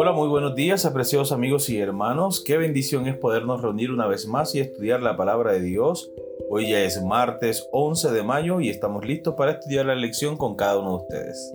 [0.00, 2.40] Hola, muy buenos días, apreciados amigos y hermanos.
[2.46, 6.12] Qué bendición es podernos reunir una vez más y estudiar la palabra de Dios.
[6.48, 10.54] Hoy ya es martes 11 de mayo y estamos listos para estudiar la lección con
[10.54, 11.52] cada uno de ustedes.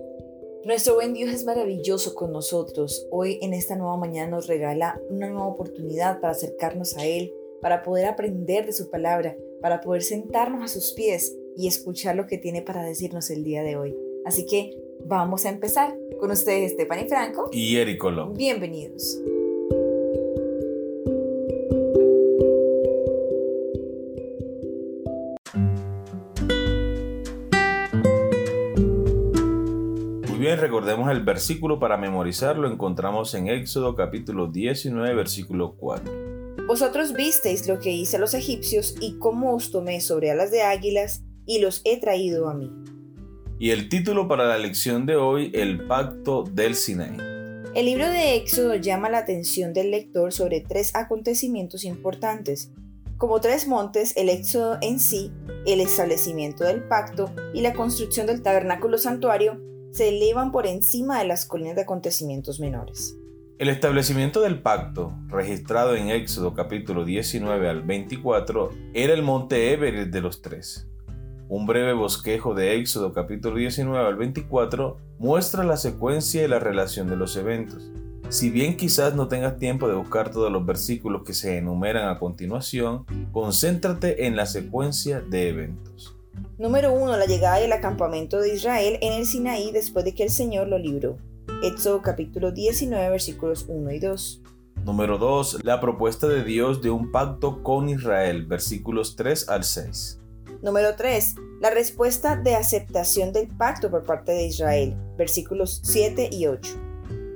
[0.66, 3.08] Nuestro buen Dios es maravilloso con nosotros.
[3.12, 7.82] Hoy en esta nueva mañana nos regala una nueva oportunidad para acercarnos a Él, para
[7.82, 12.40] poder aprender de su palabra, para poder sentarnos a sus pies y escuchar lo que
[12.40, 13.96] tiene para decirnos el día de hoy.
[14.26, 18.34] Así que vamos a empezar con ustedes Stephanie Franco y Eric Colón.
[18.34, 19.20] Bienvenidos.
[30.40, 32.72] bien, recordemos el versículo para memorizarlo.
[32.72, 36.66] Encontramos en Éxodo capítulo 19, versículo 4.
[36.68, 40.62] Vosotros visteis lo que hice a los egipcios y cómo os tomé sobre alas de
[40.62, 42.83] águilas y los he traído a mí.
[43.64, 47.16] Y el título para la lección de hoy, El pacto del Sinaí.
[47.74, 52.74] El libro de Éxodo llama la atención del lector sobre tres acontecimientos importantes.
[53.16, 55.32] Como tres montes, el Éxodo en sí,
[55.66, 59.62] el establecimiento del pacto y la construcción del tabernáculo santuario
[59.94, 63.16] se elevan por encima de las colinas de acontecimientos menores.
[63.60, 70.12] El establecimiento del pacto, registrado en Éxodo capítulo 19 al 24, era el monte Everest
[70.12, 70.90] de los tres.
[71.56, 77.08] Un breve bosquejo de Éxodo capítulo 19 al 24 muestra la secuencia y la relación
[77.08, 77.92] de los eventos.
[78.30, 82.18] Si bien quizás no tengas tiempo de buscar todos los versículos que se enumeran a
[82.18, 86.16] continuación, concéntrate en la secuencia de eventos.
[86.58, 87.18] Número 1.
[87.18, 90.80] La llegada del acampamento de Israel en el Sinaí después de que el Señor lo
[90.80, 91.20] libró.
[91.62, 94.42] Éxodo capítulo 19 versículos 1 y 2.
[94.86, 95.64] Número 2.
[95.64, 100.20] La propuesta de Dios de un pacto con Israel, versículos 3 al 6.
[100.64, 101.36] Número 3.
[101.62, 106.70] La respuesta de aceptación del pacto por parte de Israel, versículos 7 y 8.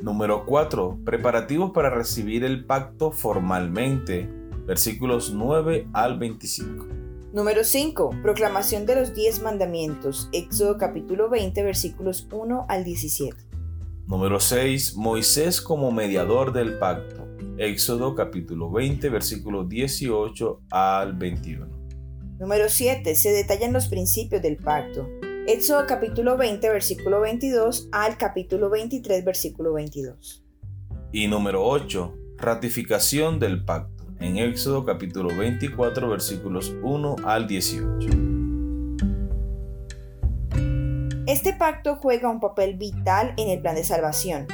[0.01, 0.99] Número 4.
[1.05, 4.29] Preparativos para recibir el pacto formalmente,
[4.65, 6.85] versículos 9 al 25.
[7.33, 8.15] Número 5.
[8.21, 10.29] Proclamación de los diez mandamientos.
[10.31, 13.35] Éxodo capítulo 20 versículos 1 al 17.
[14.07, 14.95] Número 6.
[14.95, 17.27] Moisés como mediador del pacto.
[17.57, 21.76] Éxodo capítulo 20 versículos 18 al 21.
[22.39, 23.15] Número 7.
[23.15, 25.09] Se detallan los principios del pacto.
[25.47, 30.43] Éxodo capítulo 20 versículo 22 al capítulo 23 versículo 22.
[31.11, 32.13] Y número 8.
[32.37, 38.09] Ratificación del pacto en Éxodo capítulo 24 versículos 1 al 18.
[41.25, 44.45] Este pacto juega un papel vital en el plan de salvación.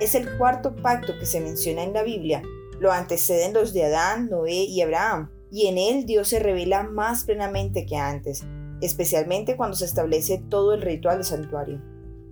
[0.00, 2.42] Es el cuarto pacto que se menciona en la Biblia.
[2.80, 7.24] Lo anteceden los de Adán, Noé y Abraham, y en él Dios se revela más
[7.24, 8.44] plenamente que antes,
[8.80, 11.80] especialmente cuando se establece todo el ritual del santuario.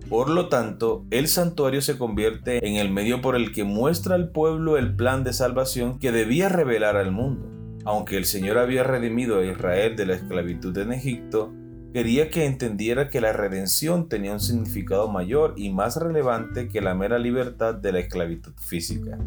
[0.09, 4.29] Por lo tanto, el santuario se convierte en el medio por el que muestra al
[4.29, 7.45] pueblo el plan de salvación que debía revelar al mundo.
[7.83, 11.53] Aunque el Señor había redimido a Israel de la esclavitud en Egipto,
[11.93, 16.95] quería que entendiera que la redención tenía un significado mayor y más relevante que la
[16.95, 19.17] mera libertad de la esclavitud física.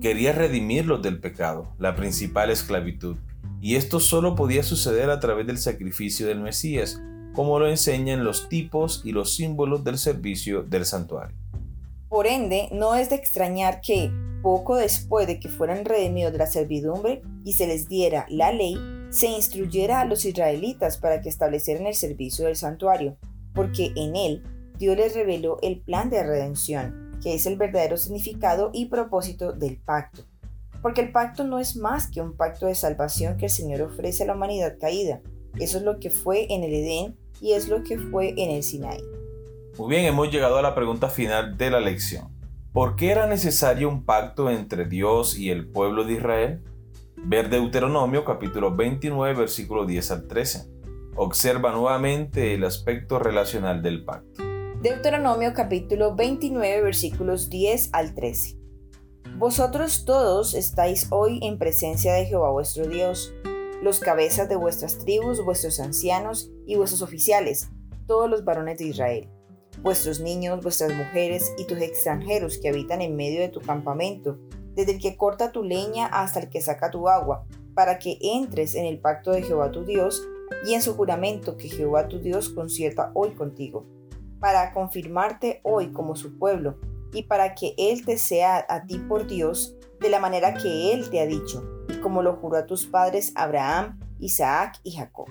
[0.00, 3.16] Quería redimirlos del pecado, la principal esclavitud,
[3.60, 7.00] y esto solo podía suceder a través del sacrificio del Mesías,
[7.34, 11.36] como lo enseñan los tipos y los símbolos del servicio del santuario.
[12.08, 14.10] Por ende, no es de extrañar que,
[14.42, 18.76] poco después de que fueran redimidos de la servidumbre y se les diera la ley,
[19.10, 23.16] se instruyera a los israelitas para que establecieran el servicio del santuario,
[23.54, 24.42] porque en él
[24.78, 29.76] Dios les reveló el plan de redención, que es el verdadero significado y propósito del
[29.76, 30.22] pacto.
[30.82, 34.22] Porque el pacto no es más que un pacto de salvación que el Señor ofrece
[34.22, 35.20] a la humanidad caída.
[35.58, 38.62] Eso es lo que fue en el Edén y es lo que fue en el
[38.62, 39.02] Sinai.
[39.78, 42.28] Muy bien, hemos llegado a la pregunta final de la lección.
[42.72, 46.62] ¿Por qué era necesario un pacto entre Dios y el pueblo de Israel?
[47.16, 50.70] Ver Deuteronomio capítulo 29 versículo 10 al 13.
[51.16, 54.42] Observa nuevamente el aspecto relacional del pacto.
[54.80, 58.59] Deuteronomio capítulo 29 versículos 10 al 13.
[59.36, 63.32] Vosotros todos estáis hoy en presencia de Jehová vuestro Dios
[63.82, 67.70] los cabezas de vuestras tribus, vuestros ancianos y vuestros oficiales,
[68.06, 69.28] todos los varones de Israel,
[69.82, 74.38] vuestros niños, vuestras mujeres y tus extranjeros que habitan en medio de tu campamento,
[74.74, 78.74] desde el que corta tu leña hasta el que saca tu agua, para que entres
[78.74, 80.22] en el pacto de Jehová tu Dios
[80.66, 83.86] y en su juramento que Jehová tu Dios concierta hoy contigo,
[84.40, 86.76] para confirmarte hoy como su pueblo
[87.12, 91.10] y para que Él te sea a ti por Dios de la manera que Él
[91.10, 91.62] te ha dicho
[92.00, 95.28] como lo juró a tus padres Abraham, Isaac y Jacob.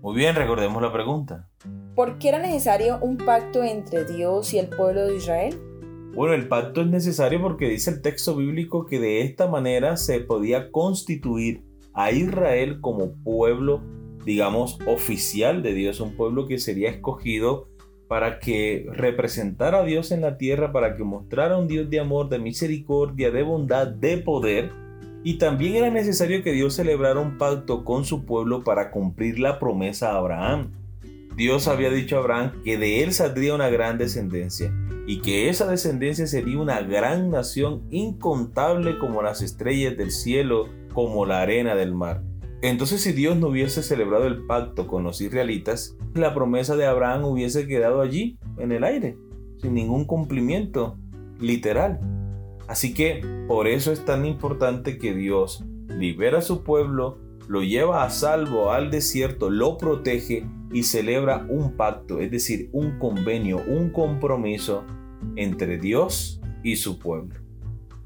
[0.00, 1.48] Muy bien, recordemos la pregunta.
[1.94, 5.60] ¿Por qué era necesario un pacto entre Dios y el pueblo de Israel?
[6.14, 10.20] Bueno, el pacto es necesario porque dice el texto bíblico que de esta manera se
[10.20, 11.64] podía constituir
[11.94, 13.82] a Israel como pueblo,
[14.24, 17.68] digamos, oficial de Dios, un pueblo que sería escogido
[18.08, 22.30] para que representara a Dios en la tierra, para que mostrara un Dios de amor,
[22.30, 24.72] de misericordia, de bondad, de poder.
[25.22, 29.58] Y también era necesario que Dios celebrara un pacto con su pueblo para cumplir la
[29.58, 30.72] promesa a Abraham.
[31.36, 34.72] Dios había dicho a Abraham que de él saldría una gran descendencia
[35.06, 41.26] y que esa descendencia sería una gran nación incontable como las estrellas del cielo, como
[41.26, 42.22] la arena del mar.
[42.60, 47.24] Entonces si Dios no hubiese celebrado el pacto con los israelitas, la promesa de Abraham
[47.24, 49.16] hubiese quedado allí, en el aire,
[49.60, 50.98] sin ningún cumplimiento
[51.38, 52.00] literal.
[52.66, 58.02] Así que por eso es tan importante que Dios libera a su pueblo, lo lleva
[58.04, 63.90] a salvo al desierto, lo protege y celebra un pacto, es decir, un convenio, un
[63.90, 64.84] compromiso
[65.36, 67.40] entre Dios y su pueblo.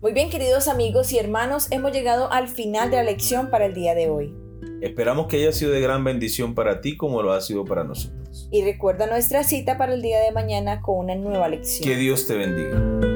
[0.02, 3.74] Muy bien, queridos amigos y hermanos, hemos llegado al final de la lección para el
[3.74, 4.41] día de hoy.
[4.80, 8.48] Esperamos que haya sido de gran bendición para ti como lo ha sido para nosotros.
[8.50, 11.88] Y recuerda nuestra cita para el día de mañana con una nueva lección.
[11.88, 13.11] Que Dios te bendiga.